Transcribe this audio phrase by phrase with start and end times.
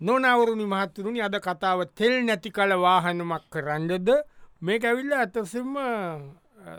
[0.00, 4.08] නොනවරුණි මහත්තුරුණි අද කතාව තෙල් නැති කල වාහනමක් කරන්නද?
[4.62, 5.76] මේ ඇවිල්ල ඇතසෙම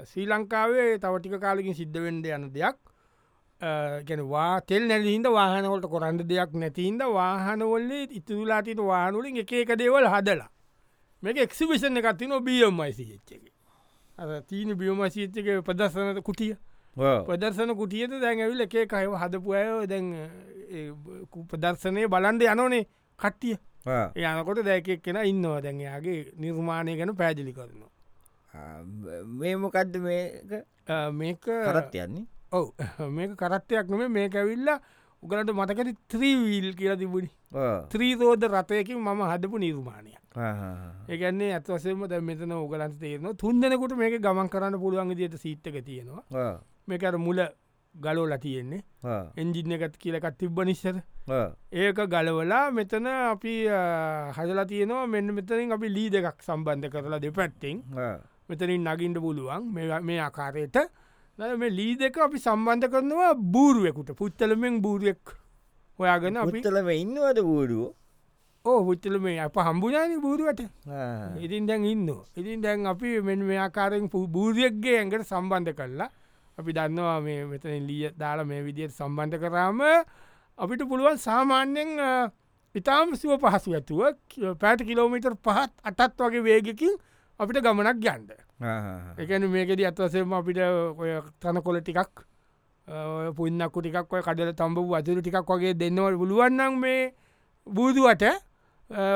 [0.09, 2.77] ශ්‍රී ලංකාවේ තවටික කාලකින් සිද්ධ වෙන්ඩ යන දෙයක්.
[4.07, 10.49] ගැනවා තෙල් නැලිහින්ද වාහනවලට කොරන්ඩ දෙයක් නැතින්ද වාහනවල්ලේ ඉතුලාතිට වානුලින් එක එක දේවල් හදලා.
[11.23, 13.29] මේක එක්සිවිෂන් එකත්ති නො බියම්මයිසිච්චක
[14.47, 16.55] තීන බියෝමසිච්චක ප්‍රදර්ශනත කුටිය.
[16.95, 20.05] ප්‍රදර්ශන කුටියට දැන් ඇවිල් එක කයව හදපු අය දැන්
[21.49, 22.85] ප්‍රදර්ශනය බලන්ඩ යනෝනේ
[23.19, 23.57] කට්ටිය.
[24.15, 25.61] යනකොට දැකෙක් කෙන ඉන්නවා.
[25.61, 27.91] දැන්යාගේ නිර්මාණය ගැන පැදිලි කරනවා.
[29.39, 31.45] මේ මොකක්ද මේක?
[31.45, 32.25] කරත් යන්නේ?
[32.51, 32.67] ඔව.
[33.17, 34.69] මේක කරත්තයක් නොම මේ ඇවිල්ල
[35.23, 37.31] උගලට මතකති ත්‍රීවීල් කියලා තිබුණි.
[37.91, 40.21] ත්‍රීතෝද රථයකින් මම හදපු නිර්මාණයක්.
[41.09, 46.59] ඒගන්නේ ඇත්වසේම ද මෙතන උගලන්ත තේරන තුන්දෙනකුට මේක ගමන් කරන්න පුළුවන් දිට සීට්ක තියෙනවා.
[46.87, 47.39] මේකට මුල
[48.03, 48.83] ගලෝලා තියෙන්නේ.
[49.41, 50.95] එන්ජින්න එකත් කියලකත් තිබ්බ නිස්සර
[51.83, 53.55] ඒක ගලවලා මෙතන අපි
[54.37, 55.07] හදලා තියනවා.
[55.13, 57.83] මෙන්න මෙතරින් අපි ලී දෙකක් සම්බන්ධ කරලා දෙපැත්තිෙන්.
[58.49, 59.63] මෙතනින් නගින්ට පුළුවන්.
[60.07, 60.77] මේ ආකාරයට.
[61.39, 64.09] මේ ලී දෙක අපි සම්බන්ධ කරනවා බූරුවෙකුට.
[64.21, 65.37] පුත්තලමෙන් බූරුවෙක්
[65.99, 67.93] හොයාගෙන අපිතලම ඉන්නවද බූරුව?
[68.65, 70.61] ඕ පුත්තල මේ අප හම්බුනාන බූරුවට.
[71.45, 76.09] ඉතින් දැන් ඉන්න ඉතින් දැන් අපි මේ ආකාරෙන් බූරියක්ගේ ඇඟට සම්බන්ධ කරලා
[76.57, 79.81] අපි දන්නවා මේ මෙතන ලිය දාලා මේ විදියට සම්බන්ධ කරාම
[80.59, 81.91] අපිට පුළුවන් සාමාන්‍යෙන්
[82.75, 84.01] ඉතාම සුව පහසු ඇතුව
[84.59, 86.95] පැට කිලෝමිටර් පහත් අටත් වගේ වේගකින්
[87.39, 88.31] අපිට ගමනක් ගන්ඩ
[89.17, 91.11] එකන මේකෙද අත්වසේම අපිට ඔය
[91.41, 92.23] තනකොල ටිකක්
[93.35, 97.01] පුන්නක්කු ටිකක් ඔය කඩල තම්බ වතුර ටිකක් වගේ දෙන්නවට පුළුවන්නම් මේ
[97.67, 98.23] බූදුවට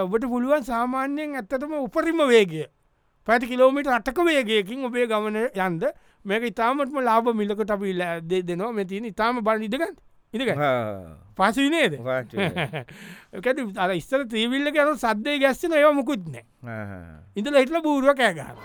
[0.03, 2.65] ඔබට පුළුවන් සාමාන්‍යයෙන් ඇත්තටම උපරිම වේගය.
[3.27, 5.83] පැති කිලෝමිට අටක වේගයකින් ඔබේ ගමන යන්ද
[6.25, 7.94] මේක ඉතාමත්ම ලාබ මිලකට අපි
[8.30, 8.72] දේ දෙනවා.
[8.73, 9.95] මෙතින ඉතාම බල ඉදගන්න
[10.34, 10.52] ඉදක
[11.38, 11.94] පසුනේද
[13.34, 16.45] එකට අර ඉස්සර ත්‍රීවිල්ල කර සද්දය ගැස්සන ඒව මුකුත්නෑ
[17.36, 18.59] ඉඳල හිටල බූරුව කෑගන්න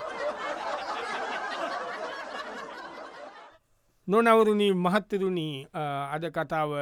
[4.08, 5.56] නොනවරුණී මහත්තරුණී
[6.14, 6.72] අද කතාව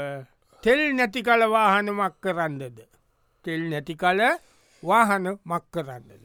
[0.63, 2.79] තෙල් නැති කල වාහන මක් කරන්නද?
[3.45, 4.21] තෙල් නැති කල
[4.83, 6.25] වාහන මක් කරන්නද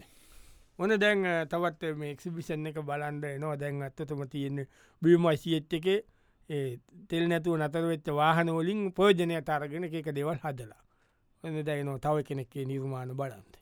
[0.80, 3.56] ඕන දැන් තවත් මේ එක්සිබිෂන් එක බලන්ඩ එනවා.
[3.58, 4.66] දැන් අත්තතම තියෙන
[5.02, 5.88] බියමයිසියට් එක
[7.10, 10.82] තෙල් නැතුව නතරවෙච්ච වාහන වලින් පෝජනය තරගෙන එක දෙවල් හදලා.
[11.44, 13.54] ඔන්න දැයිනවා තව කෙනෙක්ේ නිර්මාණ බලන්ද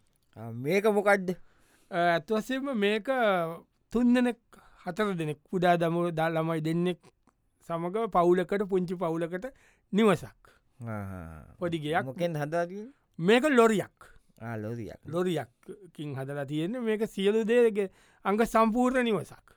[0.63, 1.29] මේක මොකක්ද
[1.91, 3.07] ඇත්වසම මේක
[3.93, 4.39] තුන් දෙනෙක්
[4.85, 6.99] හතර දෙනෙක් කුඩා දමුව දා ළමයි දෙන්නෙක්
[7.69, 9.45] සමඟ පවුලකට පුංචි පවුලකට
[9.93, 10.41] නිවසක්.
[11.59, 12.85] පොඩිගයක් මොකෙන් හදාදී
[13.19, 13.97] මේක ලොරියක්
[14.41, 16.81] ලෝදියක් ලොරියක්කින් හදලා තියෙන්නේ.
[16.81, 17.89] මේක සියලු දේගේ
[18.25, 19.55] අංග සම්පූර්ණ නිවසක්.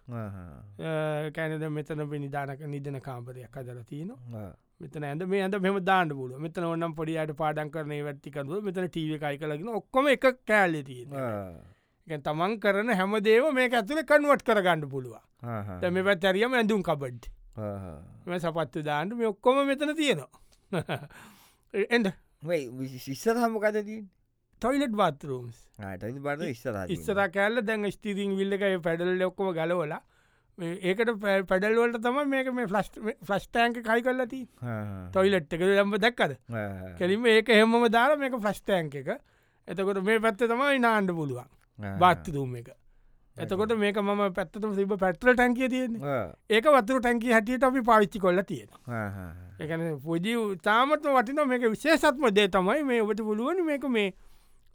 [1.37, 4.53] කැනද මෙතන නිධානක නිදන කාම්පරයක් හදල තියනවා.
[4.81, 9.17] මෙතන ඇද මේ ඇද මෙම දාන්න පුල මෙතන ඔන්නම් පොඩියට පාඩන් කරන වැත්තිකරුව මෙතන ටීව
[9.17, 15.19] එකයි කලගෙන ඔක්කොම එක කෑල්ල තියෙන තමන් කරන හැමදේව මේ ඇතුළ කනුවට කරගන්න පුළුව
[15.97, 17.27] මේ පැත් ඇරියම ඇඳුම් කබඩ්
[18.27, 20.31] මේ සපත්තු දාන්නට මේ ඔක්කොම මෙතන තියෙනවා.
[21.97, 22.06] එඩ
[23.06, 24.00] ශිස්සර හමකතදී
[24.60, 25.58] ටොයිලට් බාතරූම්ස්
[26.26, 26.52] බට
[26.94, 30.00] ඉස්සර කෑල්ල දැන් ස්ටිරිං විල්ල එක පැඩල් ඔක්කොම ගලවලා
[30.58, 31.12] ඒකට
[31.50, 32.91] පැඩල්වලට තම මේක මේ ෆලස්්
[33.28, 34.41] ෆලස්ටෑන්ක කයි කල්ලති
[35.12, 36.34] ටොයිලට් එක ලම්බ දැක්කද?
[36.98, 39.14] කෙලිම ඒක හෙමම දාලා මේක ෆලස්ටෑන්ක එක.
[39.69, 41.48] එතකොට මේ පැත්ත තමයි නාන්ඩ පුළුවන්.
[42.02, 42.70] බාත්තුරුම් එක.
[43.36, 45.98] එතකොට මේක මම පැත්තම සිබ පැට්‍ර ටැන්කිය තියෙන
[46.50, 48.69] ඒක වතුර ටැන්කි හැටියට අපි පාවිච්චි කොල්ල තියෙන
[49.60, 52.82] එකන පොජි තාමත්ම වටින මේක විශේෂත්ම දේ තමයි.
[52.82, 54.10] මේ ඔබට පුළුවන් මේක මේ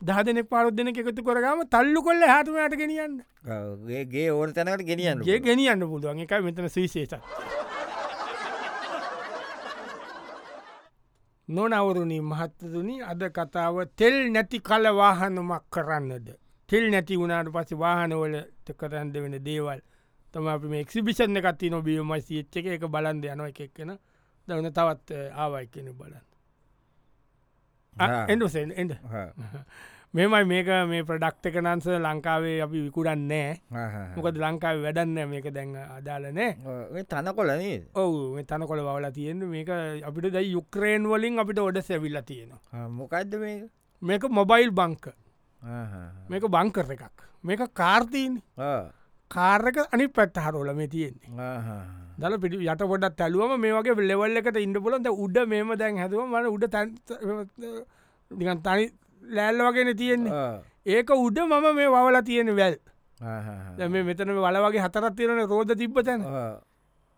[0.02, 3.16] දහදනෙක් පාරොදන එකතු කරගම තල්ලු කොල්ල හතුමට ගෙනියන්න.
[4.14, 6.20] ගේ ඕර තැනකට ගෙනියන්න ගේ ගෙනියන්න පුළුවන්.
[6.26, 7.14] එක මෙතන සවිශේෂ
[11.48, 16.28] නොනවරුණී මහත්තතුනි අද කතාව තෙල් නැති කල වාහනමක් කරන්නද?
[16.70, 19.81] තෙල් නැති වුණට පස්සේ වාහනවලට කරන්ද වෙන දේවල්
[20.34, 22.86] තම අපි මේ එක්සිබිෂන් එකත්ති නො බියමයි සිච්ච එක.
[22.96, 23.98] බලන්ද යන එක එක්කෙන.
[24.48, 26.32] දවන තවත් ආවයි කෙන බලන්න
[28.00, 28.94] එඩසෙන් එඩ
[30.13, 33.48] මෙමයි මේක මේ ප්‍රඩක්්ක නන්ස ලංකාවේ අපි විකුරන්නේ
[34.16, 39.69] මොකද ලංකාව වැඩන්න මේක දැන් අදාලනෑ තන කොලනේ ඔවු තන කොළ වල තියෙන මේක
[40.10, 42.88] අපිට ද යුක්‍රේන් වලින් අපිට ඔඩ සැවිල්ල තියෙනවා.
[42.90, 43.69] මොකක්ද මේ
[44.01, 44.24] මේක?
[44.30, 45.06] මොබයිල් බංක
[46.30, 47.25] මේක බංකර එකක්.
[47.44, 48.42] මේක කාර්තීන්
[49.31, 51.30] කාරක අනි පැත්ත හරෝල මේ තියෙන්නේ.
[52.20, 56.28] දල පිටි යට පොඩත් ඇලුවම මේ වගේ ලෙවල් එකට ඉන්න පුලන්ද උඩ මේම දැන් හැතුව
[56.28, 56.90] මට උඩ තැන්
[58.68, 58.86] තනි
[59.24, 60.44] ලෑල්ල වගෙන තියෙන්නේ.
[60.86, 62.78] ඒක උඩ මම මේ වවල තියෙන වැල්.
[63.96, 66.22] මේ මෙතන වල වගේ හතරත් තියෙන රෝධ තිබ්බ තැන.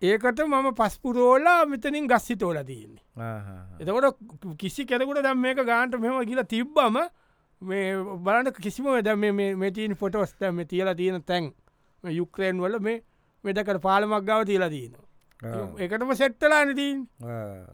[0.02, 3.04] ඒකට මම පස්පුරෝලා මෙතනින් ගස්සි තෝල තියන්නේ.
[3.80, 4.18] එතකොට
[4.64, 6.98] කිසි කෙනෙකුට දැම් මේක ගාන්ට මෙම කියලා තිබ්බම
[7.62, 7.86] මේ
[8.26, 9.16] බලන්න කිසිම ද
[9.64, 11.52] මෙටීන් ෆොටෝස්ට මේ තියලා තියෙන තැන්
[12.20, 13.02] යුක්‍රේන් වල මේ
[13.44, 15.04] මෙදකට පාලමක් ගව තියලා තියනවා.
[15.80, 17.04] ඒකටම සෙට්ටලා නතින්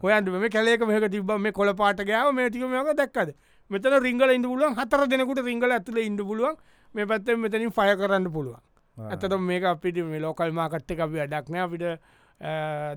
[0.02, 3.34] හොයන්ට මේ කැලේක මේක තිබ මේ කොල පාට ගාව මේ ටික මේක දැක්කද?
[3.70, 6.56] මෙතන රිංගල ඉන්න පුළුවන් හතර දෙනෙකුට රිංගල ඇතුල ඉන්න පුළුවන්.
[6.94, 8.60] මේ පැත්තෙන් මෙතනින් ෆය කරන්න පුළුවන්.
[8.96, 11.84] ඇතට මේක අපිට මේ ලෝකල් මාකට්ට අපි අඩක්න අපිට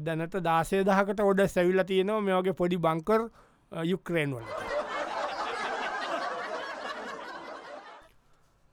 [0.06, 3.30] දැනට දාසේ දහකට ඔඩ සැවිල්ල තියෙනවා මේ වගේ පොඩි බංකර්
[3.92, 4.75] යුක්‍රේන් වලට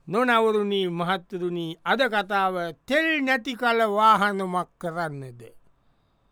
[0.07, 2.55] නොනවරුණී මහත්තරුණී අද කතාව
[2.85, 5.41] තෙල් නැති කල වාහනමක් කරන්නද.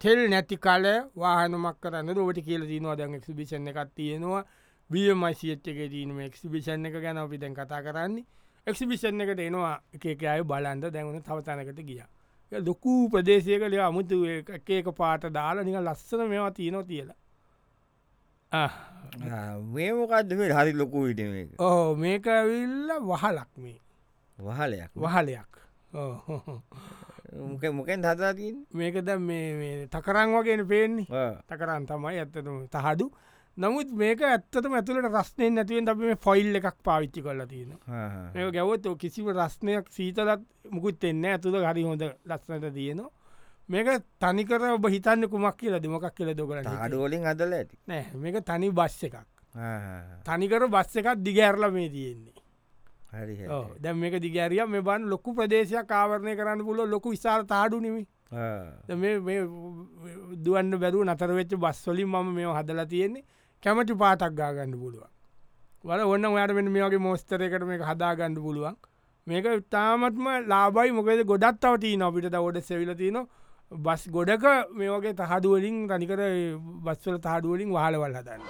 [0.01, 0.85] තෙල් නැති කල
[1.15, 4.43] වාහනමක් කරන්න ොට කියල තිනවා දැන් එක්සිබිෂණ එකක් තියෙනවා.
[4.89, 8.25] බියමයිසිච්චක දීම එක්සිබිෂණ එක ගැන අපි දැන් කතා කරන්නේ.
[8.67, 12.03] එක්සිබිෂණ එකට එනවා එකක අය බලන්ද දැවුණ තවතනකට ගිය.
[12.51, 17.20] ලොකූ ප්‍රදේශයක ලය අමුතු එකක පාට දාලා නික ලස්සන මේවා තියනො තියලා
[19.69, 23.79] මේමකක්ද මේ හරි ලොකු විට ඕ මේක ඇවිල්ල වහලක් මේ.
[24.39, 24.91] වහලයක්?
[24.95, 25.51] වහලයක්.
[27.41, 31.07] මොක මොකෙන් හතාතින් මේකද මේ තකරං වගෙන පේන්නේ.
[31.47, 33.11] තකරන් තමයි ඇත්තටම තහඩු.
[33.57, 37.73] නමුත් මේක ඇත්තටම ඇතුළට රස්නයෙන් නැතිවෙන් අපි මේ ෆොයිල් එකක් පාවිච්චි කරලා තියෙන
[38.35, 43.11] ඒ ගැවත කිසිම රස්නයක් සීතලත් මුකුත් එන්න ඇතුළ හරි හොඳ ලස්සනට තියෙනවා
[43.69, 43.87] මේක
[44.19, 47.77] තනිකර ඔබ හිතන්න කුමක් කියලා දෙමකක් කියල දොකර අඩුවලින් අදල ඇති.
[47.87, 49.17] නෑ මේක තනි බස් එකක්.
[50.25, 52.33] තනිකර බස් එකක් දිගඇරල මේ තියෙන්නේ.
[53.81, 58.07] දැ මේක දිගෑරිය මේ බන් ලොකු ප්‍රදේශයක් කාවරණය කරන්න පුල ලොකු විසාර තාඩු නිමි
[60.43, 63.25] දුවන්න බැරු නතර වෙච්ච බස්වලින් මම මේ හදලා තියෙන්නේ.
[63.63, 65.11] කැමති පාටක් ගාගන්න පුළුවන්.
[65.83, 68.75] වල ඔන්න ඔයාට මෙ මේ වගේ මෝස්තරයකට මේ හදාගන්න පුළුවන්.
[69.27, 73.27] මේක තාමත්ම ලාබයි මොකද ගොඩත් අවති නොපිට දවට සෙවිල තියනවා
[73.71, 74.43] බස් ගොඩක
[74.75, 76.21] මේ වගේ තහඩුවලින් තනිකර
[76.85, 78.41] බස්වල තහඩුවලින් වහලවල් හදන්න.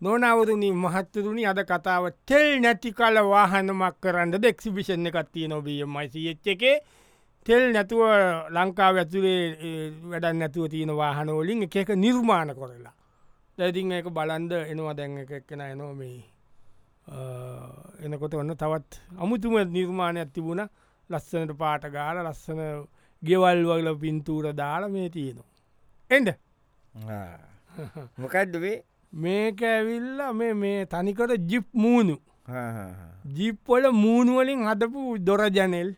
[0.00, 6.82] නොනවරුණි මහත්තරුණි අද කතාව තෙල් නැති කල වාහනමක් කරන්න දෙක්සිබිෂණ එකත් තිය නොබිය මයිසිච්ච එකේ.
[7.46, 8.02] තෙල් නැතුව
[8.50, 9.42] ලංකාව ඇතුළේ
[10.10, 12.94] වැඩන් නැතුව තියෙන වාහනෝලින් එක එක නිර්මාණ කොරලා.
[13.58, 16.24] දැතින් එක බලන්ද එනවා දැන් එක එක්කෙන එනෝ මේ
[18.04, 18.90] එනකොට ඔන්න තවත්
[19.22, 20.66] අමුතුම නිර්මාණයක් තිබුණ.
[21.14, 22.60] ලස්සනට පාට ගාල ලස්සන
[23.22, 25.50] ගෙවල් වල පින්තූර දාල මේ තියෙනවා.
[26.10, 26.28] එඩ
[28.22, 28.78] මොකක්ද වේ
[29.12, 32.16] මේක ඇවිල්ල මේ මේ තනිකට ජිප් මූුණු.
[33.36, 35.90] ජිප්පොල මූුණුවලින් හදපු දොරජනල්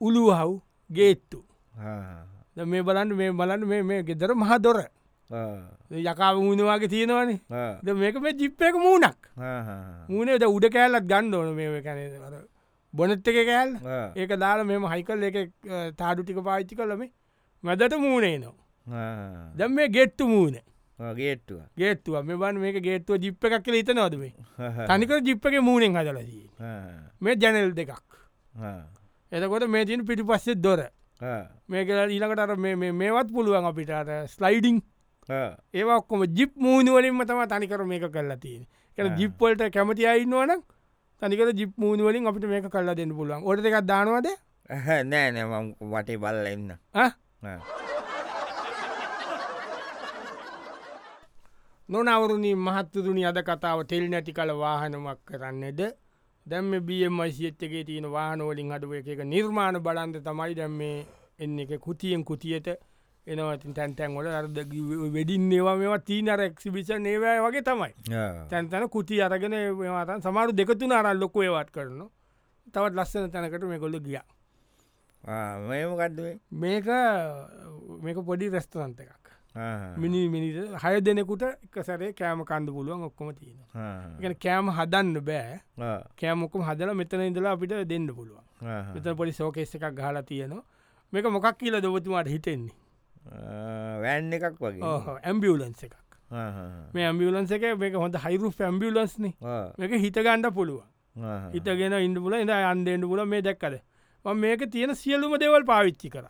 [0.00, 0.52] උළුහව්
[0.90, 1.38] ගේත්තු
[2.72, 4.78] මේ බලන්න මේ බලන්න මේ ගෙදර මහ දොර.
[6.10, 7.40] යකාව මූුණවාගේ තියෙනවානේ.
[8.02, 9.20] මේක මේ ජිප්ප එක මූුණක්.
[10.10, 11.98] මූුණේද උඩ කෑල්ලත් ගණ්ඩ ඕන මේ කැන
[12.96, 13.70] බොනත් එක කෑල්
[14.16, 15.36] ඒක දාල මෙම හයිකල් එක
[16.00, 17.02] තාඩු ටික පාච්චි කලම
[17.64, 18.54] මැදට මූුණේ නවා
[19.56, 20.58] දැම් මේ ගෙට්ටු මූුණ.
[20.98, 24.32] ගේට්ටුව ගේත්තුව මේ බන් මේක ගේත්තුව ජිප්ප එකක් කියල හිත නොද මේ
[24.88, 26.46] තනික ජිප්පක මූුණෙන් හදලදී
[27.20, 28.04] මේ ජැනල් දෙකක්.
[29.32, 30.80] එතකොට මේ තින පිටි පස්සෙත් දොර
[31.68, 32.56] මේක ඊලකට
[33.00, 33.92] මේවත් පුළුවන් අපිට
[34.34, 34.80] ස්ලයිඩිං
[35.74, 38.64] ඒවා ඔක්කොම ජිප් මූුණුවලින්ම තම තනිකර මේක කරලා තියෙන
[38.98, 40.62] එ ජිප්පොල්ට කැමති අයින්නවනම්
[41.22, 43.42] තනිකර ජිප් මූුණුවලින් අපිට මේක කල්ලා දෙන්න පුළුවන්.
[43.48, 44.26] ඔට එකක් දානවද?
[44.70, 46.70] නෑ නෑම වටේ බල්ල එන්න
[51.88, 55.80] නොනවරුණී මහත්තතුනි අද කතාව තෙල් නැති කළ වාහනමක් කරන්නද?
[56.46, 61.06] දැම්ම බියමයිසිච්චගේ තියෙන වානෝලින් අඩුව එක නිර්මාණ බලන්ද තමයි දැම් මේ
[61.38, 62.68] එන්න එක කුතියෙන් කුතියට
[63.26, 64.58] එනවතින් තැන්තැන්වල අර්ද
[65.14, 67.92] වෙඩින් ඒවා මේවා තීනර එක්සිබිෂන් ඒවය වගේ තමයි.
[68.50, 72.00] තැන්තැන කුති අරගෙන ඒවාතන් සමාරු දෙකතුන අරල් ලොක ඒවත් කරන
[72.74, 74.20] තවත් ලස්සන තැනකට මේ කොල්ල ගිය
[75.68, 76.86] මේමකක්දේ මේක
[78.04, 79.26] මේක පොඩි රෙස්ටරන්ත එකක්.
[80.02, 83.58] මිනි මිනිට හය දෙනෙකුට එක සැරේ කෑම කණ්ඩ පුළුවන් ඔක්කොම තියෙන
[84.22, 85.60] ගැන කෑම හදන්න බෑ.
[86.20, 88.44] කෑමොක්කම හදල මෙතන ඉඳලා අපිට දෙන්න පුළුවන්.
[88.94, 90.64] මෙත පොඩි සෝකෙස් එකක් ගහලා තියෙනවා.
[91.12, 92.74] මේක මොකක් කියල දොබතුමාට හිතෙන්නේ
[93.26, 94.82] වැෑන් එකක් වගේ.
[95.22, 95.96] ඇම්බියලන්ස එකක්.
[96.94, 99.32] මේ ඇම්බියලන්ස එක මේක හොඳ හයිරු ඇම්බියලන්ස්න
[99.78, 100.86] මේක හිතගණ්ඩ පුළුවන්.
[101.52, 103.78] හිතගෙන ඉන්න පුල ඉඳ අන්දෙන්ට පුල මේ දැක්කද?
[104.24, 106.26] මේක තියෙන සියලුම දෙවල් පාවිච්චි කර.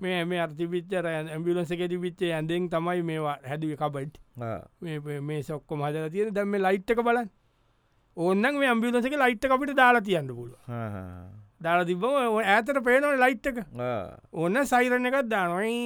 [0.00, 4.18] මේ මේ අර්තිපිච්චර ඇම්බිලන්ස එක තිබිච්චේ ඇන්දෙන් තමයි මේවා හැදුව කබයිට්
[5.28, 7.30] මේ සොක්කොම හදල තියෙන දැම ලයිට්ක බලන්
[8.16, 10.50] ඕන්නන් මේ අම්බිලන්සක ලයිට්ට අපිට දාලා තියන්න පුල
[11.60, 12.04] දාලා තිබම
[12.54, 13.58] ඇතට පේනව ලයිට්ක
[14.44, 15.78] ඔන්න සයිරණ එකත් දානොයි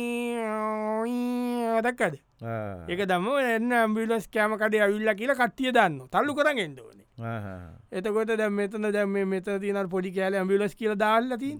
[1.86, 2.14] දක්කද
[2.88, 7.06] ඒක දම එන්න ඇම්බිලස් කෑම කඩේ ඇවිල්ල කියලා කට්ටිය දන්න තල්ලු කරගෙන්ද ඕනේ.
[7.92, 11.50] එතකොට දැ මෙතන දැම මෙත තින පොඩි කෑල ඇමිලස් කියල දාල්ලති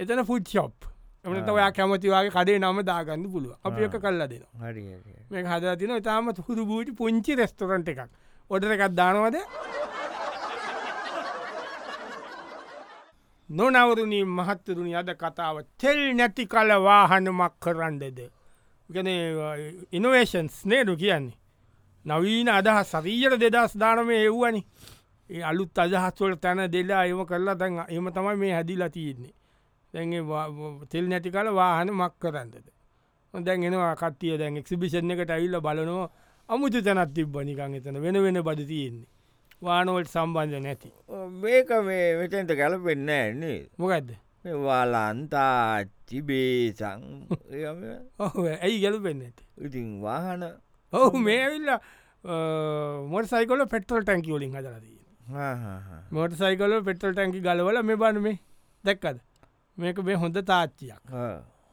[0.00, 0.90] එතන ෆුඩ් ෂොප්
[1.24, 4.84] එමට ඔයා කැමතිවාගේ කඩේ නම දාගන්න පුළුව අප එක කල්ලා දෙන හරි
[5.30, 8.10] මේ හද තින තාම හුදු බූටි පුංචි රෙස්ටරන්ට එකක්.
[8.50, 9.36] ඔඩර එකක් දානවද
[13.50, 18.18] නොනවරුණී මහත්තරුණි අද කතාව තෙල් නැති කල වාහනමක් කරන්නද?
[18.88, 19.08] ගන
[19.92, 21.36] ඉනවේෂන්ස් නේඩු කියන්නේ?
[22.04, 24.60] නවීන අදහ සරීයට දෙදස් දානම එව්වනි.
[25.30, 29.34] ඒ අලුත් අදහස්වල තැන දෙලා එම කරලා තැන් එම තමයි මේ හැදිලා තියෙන්නේ.
[29.94, 30.22] දැන්ගේ
[30.90, 32.54] තෙල් නැති කල වාහන මක් කරන්නද?
[33.34, 36.08] දැන් එනවා කටිය දැන් එක්සිබිෂන් එකට ඇවිල්ල බලනවා.
[36.48, 39.08] අමුතු තැනත් තිබ්බනිකං එතන වෙන වෙන බඩ තියෙන්නේ.
[39.62, 40.90] වානවලට සම්බන්ධ නැති.
[41.42, 44.10] මේක මේ මෙතන්ට ගැලපෙන්න න්නේ මොකක්ද
[44.66, 47.04] වාලන්තා තිබේසං
[48.18, 50.42] ඔහ ඇයි ගැලු පෙන්න ඇති ඉතින් වාහන.
[50.92, 51.70] ඔහු මේ ඇවිල්ල
[53.12, 55.00] මොට සයිකොල පෙටල් ටැන්කි ෝලින් හදරදී
[56.18, 58.38] මොට සයිකල පෙටල් ටැන්කි ගලවල මේ බන මේ
[58.84, 59.18] දැක්කද?
[59.78, 61.00] මේක මේ හොඳ තාච්චියක්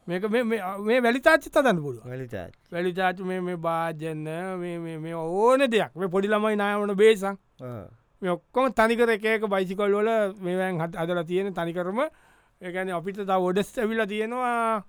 [0.06, 4.28] මේක මේ වැලි තාච්චි තදන්න පුළුව වලිතා වැලි තාචු මේ භාජන්න
[5.04, 5.92] මේ ඕන දෙයක්.
[5.94, 7.36] මේ පොඩි ළමයි නායවන බේසං
[8.22, 12.00] මේ ඔක්කොම තනිකර එකක බයිසිකොල් වල මේවැන් හත් අදල තියෙන තනිකරම.
[12.62, 14.82] ඒකන අපිට තා ඔඩස් ඇවිලා තියෙනවා.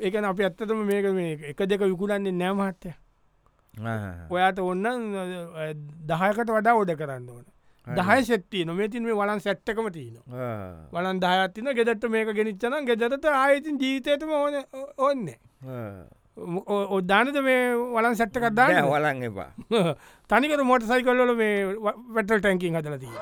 [0.00, 2.92] ඒකන අපි ඇත්තටම මේක මේ එක දෙක විකුණන්නේ නෑමහත්තය
[4.30, 4.84] ඔයාට ඔන්න
[6.08, 7.44] දහයකට වඩා ඔඩ කරන්න ඕන
[7.86, 10.16] දහය සෙත්තිය නොමතින් මේ වලන් සැට්ටකම තියන
[10.92, 14.58] වලන් දහයත්තින ගෙදට මේක ගෙනනිච්චන ගෙදරට ආයතින් ජීතයටම ඕන
[14.98, 15.24] ඔන්න
[16.90, 19.50] ඔද්දානද මේ වලන් සැට්ටකක් දාන්න වලන් එපා.
[20.30, 21.56] තනිකර මොට සයිකල්ලල මේ
[22.14, 23.18] වැටල් ටැන්කින් හදලතිී